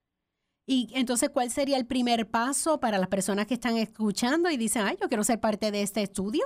[0.71, 4.83] Y entonces, ¿cuál sería el primer paso para las personas que están escuchando y dicen,
[4.85, 6.43] ay, yo quiero ser parte de este estudio?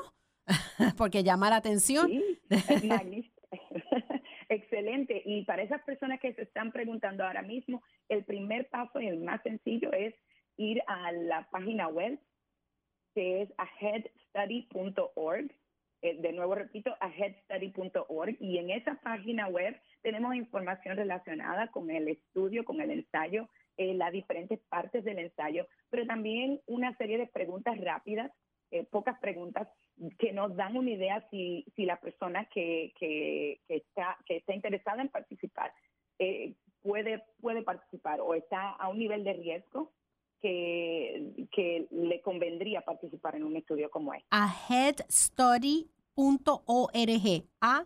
[0.97, 2.07] Porque llama la atención.
[2.07, 2.39] Sí,
[4.47, 5.21] Excelente.
[5.25, 9.19] Y para esas personas que se están preguntando ahora mismo, el primer paso y el
[9.19, 10.15] más sencillo es
[10.55, 12.17] ir a la página web
[13.15, 15.51] que es aheadstudy.org.
[16.01, 18.37] Eh, de nuevo repito, aheadstudy.org.
[18.39, 23.93] Y en esa página web tenemos información relacionada con el estudio, con el ensayo, eh,
[23.93, 28.31] las diferentes partes del ensayo, pero también una serie de preguntas rápidas,
[28.71, 29.67] eh, pocas preguntas
[30.17, 35.01] que nos dan una idea si, si la persona que, que, está, que está interesada
[35.01, 35.71] en participar
[36.19, 39.93] eh, puede, puede participar o está a un nivel de riesgo
[40.41, 44.27] que, que le convendría participar en un estudio como este.
[44.31, 45.89] Aheadstudy.org.
[47.61, 47.85] A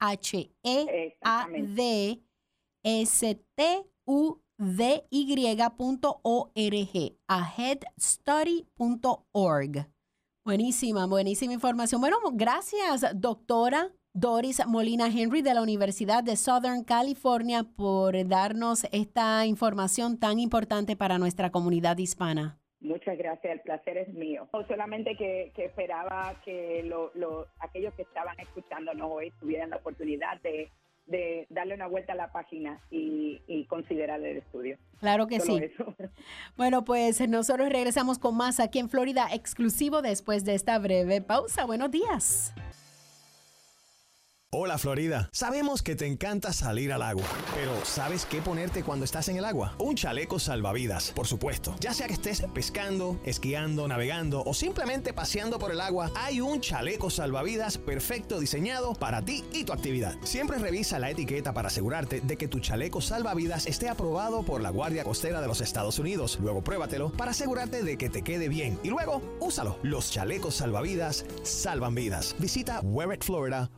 [0.00, 2.20] H E A D
[2.82, 6.54] S T U D Y.org.
[7.28, 9.94] Aheadstudy.org.
[10.44, 12.00] Buenísima, buenísima información.
[12.00, 19.46] Bueno, gracias, doctora Doris Molina Henry de la Universidad de Southern California por darnos esta
[19.46, 22.60] información tan importante para nuestra comunidad hispana.
[22.80, 24.46] Muchas gracias, el placer es mío.
[24.68, 26.86] Solamente que, esperaba que
[27.58, 30.70] aquellos que estaban escuchándonos hoy tuvieran la oportunidad de
[31.06, 34.78] de darle una vuelta a la página y, considerar el estudio.
[35.00, 35.60] Claro que sí.
[36.56, 41.64] Bueno, pues nosotros regresamos con más aquí en Florida, exclusivo después de esta breve pausa.
[41.64, 42.54] Buenos días.
[44.56, 47.24] Hola Florida, sabemos que te encanta salir al agua,
[47.56, 49.74] pero ¿sabes qué ponerte cuando estás en el agua?
[49.80, 51.74] Un chaleco salvavidas, por supuesto.
[51.80, 56.60] Ya sea que estés pescando, esquiando, navegando o simplemente paseando por el agua, hay un
[56.60, 60.14] chaleco salvavidas perfecto diseñado para ti y tu actividad.
[60.22, 64.70] Siempre revisa la etiqueta para asegurarte de que tu chaleco salvavidas esté aprobado por la
[64.70, 66.38] Guardia Costera de los Estados Unidos.
[66.40, 69.80] Luego pruébatelo para asegurarte de que te quede bien y luego úsalo.
[69.82, 72.36] Los chalecos salvavidas salvan vidas.
[72.38, 72.82] Visita
[73.20, 73.68] Florida.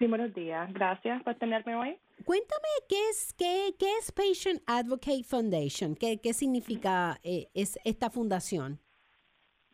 [0.00, 0.72] Sí, buenos días.
[0.72, 1.96] Gracias por tenerme hoy.
[2.24, 8.10] Cuéntame qué es, qué, qué es Patient Advocate Foundation, qué, qué significa eh, es esta
[8.10, 8.80] fundación.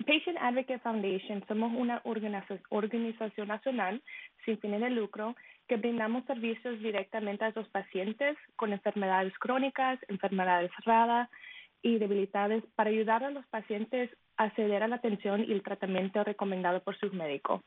[0.00, 4.02] Patient Advocate Foundation somos una organización nacional
[4.44, 5.34] sin fines de lucro
[5.68, 11.28] que brindamos servicios directamente a los pacientes con enfermedades crónicas, enfermedades raras
[11.82, 16.24] y debilidades para ayudar a los pacientes a acceder a la atención y el tratamiento
[16.24, 17.60] recomendado por sus médicos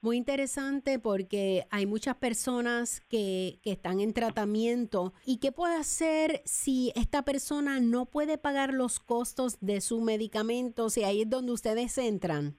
[0.00, 5.12] muy interesante porque hay muchas personas que, que, están en tratamiento.
[5.26, 10.86] Y qué puede hacer si esta persona no puede pagar los costos de su medicamento,
[10.96, 12.58] y ahí es donde ustedes entran.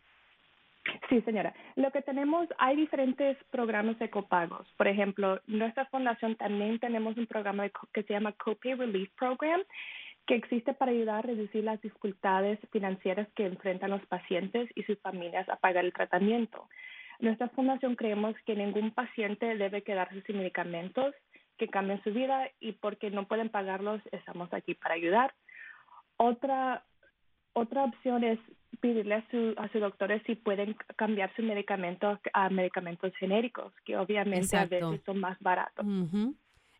[1.09, 1.53] Sí, señora.
[1.75, 4.67] Lo que tenemos, hay diferentes programas de copagos.
[4.77, 9.61] Por ejemplo, nuestra fundación también tenemos un programa que se llama Copay Relief Program,
[10.27, 14.99] que existe para ayudar a reducir las dificultades financieras que enfrentan los pacientes y sus
[14.99, 16.69] familias a pagar el tratamiento.
[17.19, 21.15] Nuestra fundación creemos que ningún paciente debe quedarse sin medicamentos
[21.57, 25.33] que cambien su vida y porque no pueden pagarlos, estamos aquí para ayudar.
[26.15, 26.83] Otra,
[27.53, 28.39] otra opción es
[28.79, 33.97] pedirle a, su, a sus doctores si pueden cambiar sus medicamentos a medicamentos genéricos, que
[33.97, 35.85] obviamente a veces son más baratos.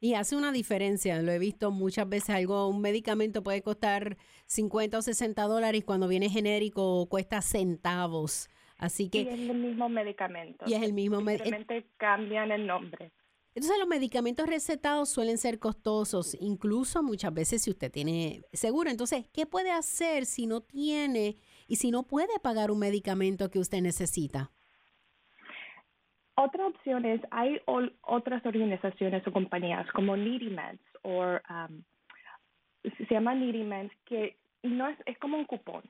[0.01, 4.97] Y hace una diferencia, lo he visto muchas veces, algo, un medicamento puede costar 50
[4.97, 8.49] o 60 dólares cuando viene genérico cuesta centavos.
[8.77, 9.23] Así que...
[9.23, 10.63] Y es el mismo medicamento.
[10.67, 11.73] Y es el mismo medicamento.
[11.97, 13.11] cambian el nombre.
[13.59, 18.89] Entonces los medicamentos recetados suelen ser costosos, incluso muchas veces si usted tiene seguro.
[18.89, 21.35] Entonces, ¿qué puede hacer si no tiene
[21.67, 24.49] y si no puede pagar un medicamento que usted necesita?
[26.35, 27.59] Otra opción es, hay
[28.03, 31.83] otras organizaciones o compañías como Needy Meds o um,
[32.81, 35.83] se llama Needy Meds que no es, es como un cupón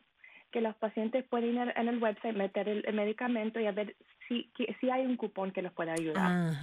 [0.52, 3.95] que los pacientes pueden ir en el website, meter el, medicamento y a ver
[4.28, 6.54] si, si hay un cupón que los pueda ayudar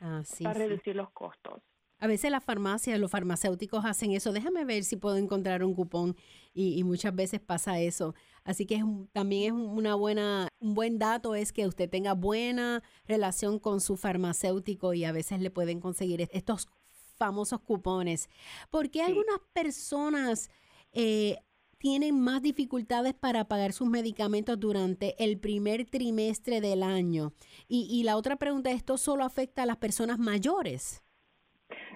[0.00, 1.60] ah, para reducir los costos.
[2.00, 4.32] A veces las farmacias, los farmacéuticos hacen eso.
[4.32, 6.16] Déjame ver si puedo encontrar un cupón
[6.54, 8.14] y, muchas veces pasa eso.
[8.44, 12.84] Así que es también es una buena, un buen dato es que usted tenga buena
[13.06, 16.68] relación con su farmacéutico y a veces le pueden conseguir estos
[17.16, 18.30] famosos cupones.
[18.70, 20.50] Porque algunas personas
[20.92, 21.36] eh,
[21.78, 27.32] tienen más dificultades para pagar sus medicamentos durante el primer trimestre del año.
[27.68, 31.04] Y, la otra pregunta, ¿esto solo afecta a las personas mayores?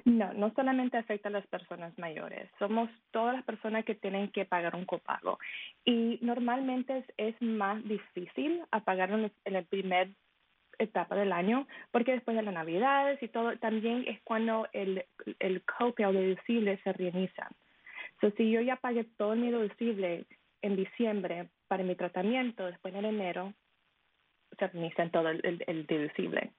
[0.05, 4.45] No, no solamente afecta a las personas mayores, somos todas las personas que tienen que
[4.45, 5.39] pagar un copago.
[5.85, 10.11] Y normalmente es, más difícil a pagar en, la primera
[10.79, 15.05] etapa del año, porque después de las navidades y todo, también es cuando el,
[15.39, 16.93] el copay o deducible se
[18.23, 20.27] reinicia si yo ya pagué todo mi deducible
[20.63, 23.53] en diciembre para mi tratamiento, después en enero
[24.57, 26.53] se reinicia todo el, deducible.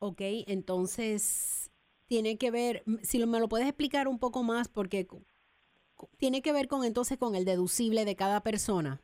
[0.00, 1.72] Ok, entonces
[2.06, 5.06] tiene que ver, si me lo puedes explicar un poco más, porque
[6.18, 9.00] tiene que ver con entonces con el deducible de cada persona.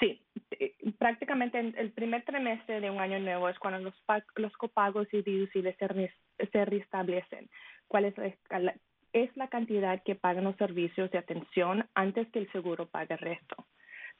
[0.00, 0.22] Sí,
[0.58, 3.94] eh, prácticamente el primer trimestre de un año nuevo es cuando los,
[4.36, 7.50] los copagos y deducibles se, se restablecen.
[7.88, 8.74] ¿Cuál es la,
[9.14, 13.20] es la cantidad que pagan los servicios de atención antes que el seguro pague el
[13.20, 13.56] resto.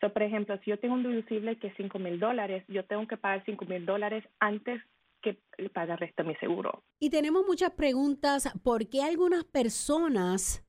[0.01, 3.17] por ejemplo, si yo tengo un deducible que es 5 mil dólares, yo tengo que
[3.17, 4.81] pagar 5 mil dólares antes
[5.21, 5.39] que
[5.73, 6.83] paga el resto de mi seguro.
[7.01, 8.53] Y tenemos muchas preguntas.
[8.63, 10.63] ¿Por qué algunas personas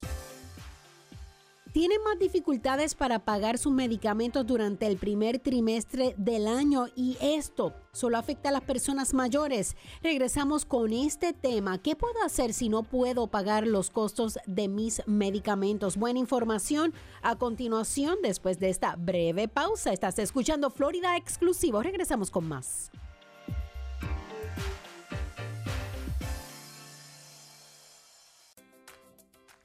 [1.75, 7.73] tienen más dificultades para pagar sus medicamentos durante el primer trimestre del año y esto
[7.91, 9.75] solo afecta a las personas mayores.
[10.01, 11.77] Regresamos con este tema.
[11.79, 15.97] ¿Qué puedo hacer si no puedo pagar los costos de mis medicamentos?
[15.97, 19.91] Buena información a continuación después de esta breve pausa.
[19.91, 21.83] Estás escuchando Florida Exclusivo.
[21.83, 22.89] Regresamos con más.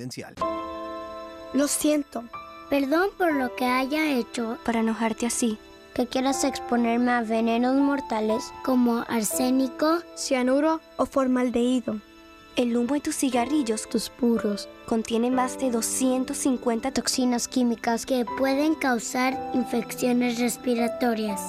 [1.55, 2.25] Lo siento.
[2.71, 5.59] Perdón por lo que haya hecho para enojarte así.
[5.95, 12.01] que quieras exponerme a venenos mortales como arsénico, Cianuro o formaldehído.
[12.57, 18.75] el humo de tus cigarrillos, tus puros, contienen más de 250 toxinas químicas que pueden
[18.75, 21.41] causar infecciones respiratorias,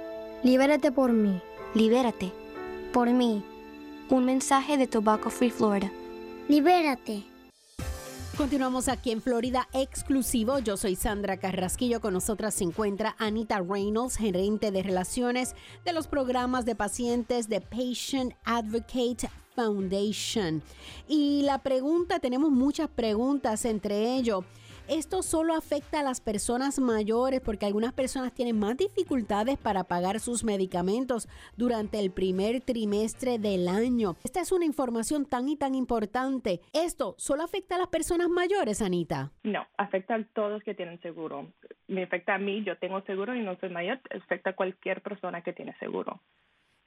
[0.42, 1.42] Libérate por mí.
[1.74, 2.43] Libérate.
[2.94, 3.44] Por mí.
[4.12, 5.92] Un mensaje de Tobacco Free Florida.
[6.48, 7.24] Libérate.
[8.38, 10.60] Continuamos aquí en Florida exclusivo.
[10.60, 12.02] Yo soy Sandra Carrasquillo.
[12.02, 17.62] Con nosotras se encuentra Anita Reynolds, gerente de relaciones de los programas de pacientes de
[17.62, 20.62] Patient Advocate Foundation.
[21.08, 24.46] Y la pregunta, tenemos muchas preguntas, entre ellos.
[24.90, 30.20] Esto solo afecta a las personas mayores porque algunas personas tienen más dificultades para pagar
[30.20, 34.18] sus medicamentos durante el primer trimestre del año.
[34.26, 36.60] Esta es una información tan y tan importante.
[36.74, 39.32] ¿Esto solo afecta a las personas mayores, Anita?
[39.44, 41.48] No, afecta a todos que tienen seguro.
[41.88, 45.44] Me afecta a mí, yo tengo seguro y no soy mayor, afecta a cualquier persona
[45.44, 46.20] que tiene seguro.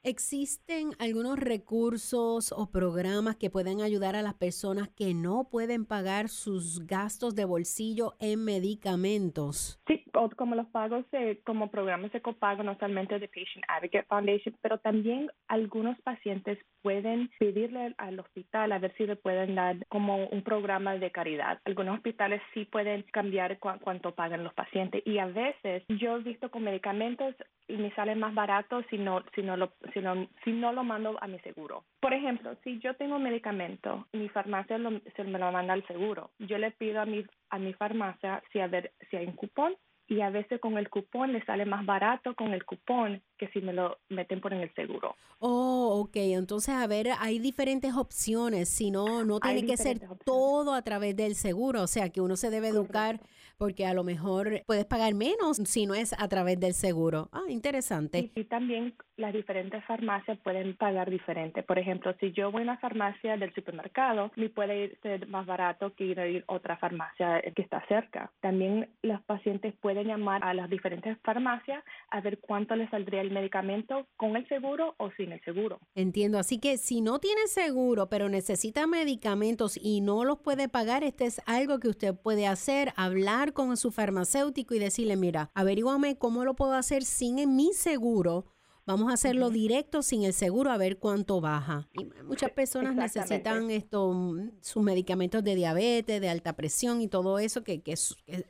[0.07, 6.29] ¿Existen algunos recursos o programas que pueden ayudar a las personas que no pueden pagar
[6.29, 9.81] sus gastos de bolsillo en medicamentos?
[9.85, 14.03] Sí, o como los pagos de, como programas de copago, no solamente de Patient Advocate
[14.07, 19.75] Foundation, pero también algunos pacientes pueden pedirle al hospital a ver si le pueden dar
[19.89, 21.59] como un programa de caridad.
[21.65, 26.21] Algunos hospitales sí pueden cambiar cu- cuánto pagan los pacientes y a veces yo he
[26.23, 27.35] visto con medicamentos
[27.67, 30.83] y me sale más barato si no si no lo si no, si no lo
[30.83, 31.83] mando a mi seguro.
[31.99, 35.85] Por ejemplo, si yo tengo un medicamento mi farmacia lo- se me lo manda al
[35.87, 39.33] seguro, yo le pido a mi a mi farmacia si a ver si hay un
[39.33, 39.75] cupón
[40.07, 43.59] y a veces con el cupón le sale más barato con el cupón que si
[43.61, 45.15] me lo meten por en el seguro.
[45.39, 46.15] Oh, ok.
[46.15, 48.69] Entonces, a ver, hay diferentes opciones.
[48.69, 51.83] Si no, no tiene que ser todo a través del seguro.
[51.83, 53.19] O sea, que uno se debe educar
[53.57, 57.29] porque a lo mejor puedes pagar menos si no es a través del seguro.
[57.31, 58.31] Ah, interesante.
[58.35, 61.63] Y, también las diferentes farmacias pueden pagar diferente.
[61.63, 65.93] Por ejemplo, si yo voy a una farmacia del supermercado, me puede ser más barato
[65.95, 68.31] que ir a otra farmacia que está cerca.
[68.41, 73.31] También los pacientes pueden llamar a las diferentes farmacias a ver cuánto les saldría el
[73.31, 75.79] medicamento con el seguro o sin el seguro.
[75.95, 76.39] Entiendo.
[76.39, 81.25] Así que si no tiene seguro, pero necesita medicamentos y no los puede pagar, este
[81.25, 86.45] es algo que usted puede hacer, hablar con su farmacéutico y decirle, mira, averíguame cómo
[86.45, 88.45] lo puedo hacer sin mi seguro.
[88.85, 91.89] Vamos a hacerlo directo sin el seguro a ver cuánto baja.
[91.91, 94.13] Y muchas personas necesitan esto,
[94.61, 97.95] sus medicamentos de diabetes, de alta presión y todo eso que, que,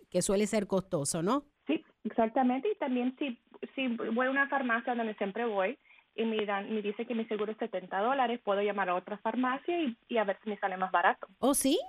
[0.10, 1.46] que suele ser costoso, ¿no?
[1.66, 2.70] Sí, exactamente.
[2.72, 3.40] Y también si,
[3.74, 5.76] si voy a una farmacia donde siempre voy,
[6.18, 9.80] y me, me dice que mi seguro es 70 dólares, puedo llamar a otra farmacia
[10.10, 11.28] y, a ver si me sale más barato.
[11.40, 11.80] Oh, sí,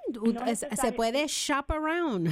[0.73, 2.29] se puede shop around.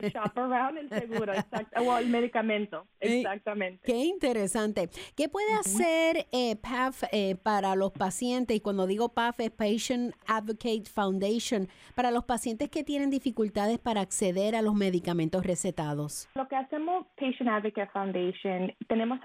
[0.00, 3.80] Shop around el seguro, exacto, o el medicamento, exactamente.
[3.84, 4.90] Qué interesante.
[5.16, 8.56] ¿Qué puede hacer eh, PAF eh, para los pacientes?
[8.56, 14.02] Y cuando digo PAF es Patient Advocate Foundation, para los pacientes que tienen dificultades para
[14.02, 16.28] acceder a los medicamentos recetados.
[16.34, 19.18] Lo que hacemos Patient Advocate Foundation, tenemos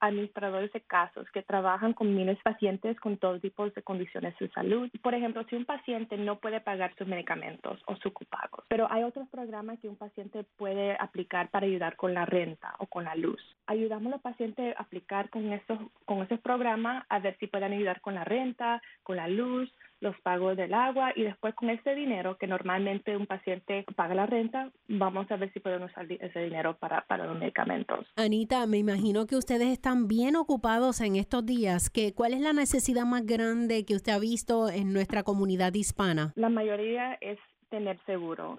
[0.00, 4.48] administradores de casos que trabajan con miles de pacientes con todo tipo de condiciones de
[4.52, 4.88] salud.
[5.02, 9.02] Por ejemplo, si un paciente no puede pagar sus medicamentos o sus copagos, pero hay
[9.02, 13.14] otros programas que un paciente puede aplicar para ayudar con la renta o con la
[13.16, 13.38] luz.
[13.66, 17.74] Ayudamos a los pacientes a aplicar con esos, con esos programas a ver si pueden
[17.74, 19.70] ayudar con la renta, con la luz,
[20.02, 24.26] los pagos del agua y después con ese dinero que normalmente un paciente paga la
[24.26, 28.06] renta, vamos a ver si podemos usar ese dinero para, para los medicamentos.
[28.16, 31.88] Anita, me imagino que ustedes están bien ocupados en estos días.
[31.88, 36.32] ¿Qué, ¿Cuál es la necesidad más grande que usted ha visto en nuestra comunidad hispana?
[36.34, 37.38] La mayoría es
[37.70, 38.58] tener seguro.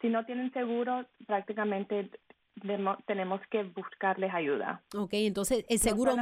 [0.00, 2.10] Si no tienen seguro, prácticamente
[3.06, 4.82] tenemos que buscarles ayuda.
[4.96, 6.14] Ok, entonces el seguro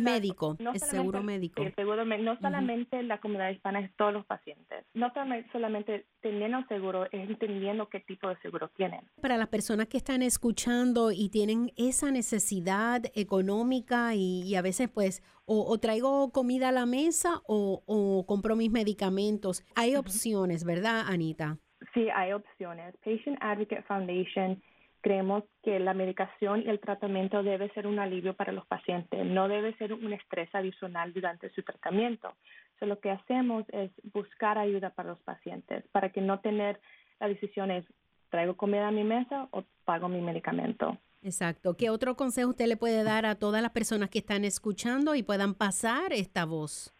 [0.00, 1.62] médico, el seguro médico.
[1.62, 4.84] El seguro, no solamente la comunidad hispana, es todos los pacientes.
[4.94, 5.12] No
[5.52, 9.00] solamente teniendo seguro, es entendiendo qué tipo de seguro tienen.
[9.20, 15.22] Para las personas que están escuchando y tienen esa necesidad económica y, a veces pues
[15.46, 21.58] o, traigo comida a la mesa o, compro mis medicamentos, hay opciones, ¿verdad, Anita?
[21.92, 22.94] Sí, hay opciones.
[23.04, 24.62] Patient Advocate Foundation
[25.04, 29.48] Creemos que la medicación y el tratamiento debe ser un alivio para los pacientes, no
[29.48, 32.32] debe ser un estrés adicional durante su tratamiento.
[32.80, 36.80] So, lo que hacemos es buscar ayuda para los pacientes, para que no tener
[37.20, 37.84] la decisión es
[38.30, 40.96] traigo comida a mi mesa o pago mi medicamento.
[41.22, 41.76] Exacto.
[41.76, 45.22] ¿Qué otro consejo usted le puede dar a todas las personas que están escuchando y
[45.22, 46.94] puedan pasar esta voz?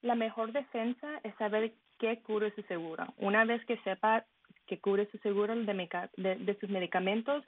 [0.00, 3.04] La mejor defensa es saber qué cura su seguro.
[3.18, 4.24] Una vez que sepa
[4.66, 7.44] que cubre su seguro de, de, sus medicamentos,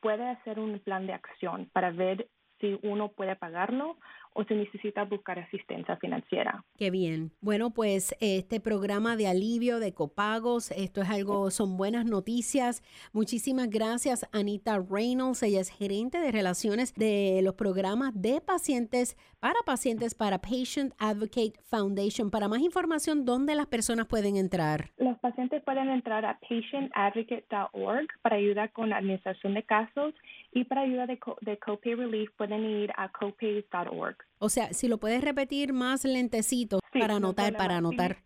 [0.00, 2.28] puede hacer un plan de acción para ver
[2.60, 3.96] si uno puede pagarlo
[4.34, 6.64] o si necesita buscar asistencia financiera.
[6.76, 7.32] Qué bien.
[7.40, 12.82] Bueno, pues este programa de alivio de copagos, esto es algo, son buenas noticias.
[13.12, 15.42] Muchísimas gracias, Anita Reynolds.
[15.42, 21.54] Ella es gerente de relaciones de los programas de pacientes para pacientes para Patient Advocate
[21.70, 22.30] Foundation.
[22.30, 24.90] Para más información, ¿dónde las personas pueden entrar?
[24.98, 30.14] Los pacientes pueden entrar a patientadvocate.org para ayuda con administración de casos
[30.52, 34.17] y para ayuda de, de copay relief pueden ir a copays.org.
[34.38, 38.18] O sea, si lo puedes repetir más lentecito para anotar, para anotar.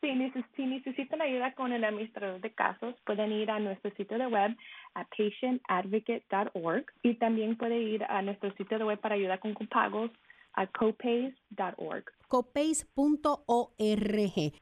[0.00, 4.56] Si necesitan ayuda con el administrador de casos, pueden ir a nuestro sitio de web
[4.94, 10.10] a patientadvocate.org y también pueden ir a nuestro sitio de web para ayuda con pagos
[10.54, 12.04] a copays.org.
[12.28, 13.42] copays.org.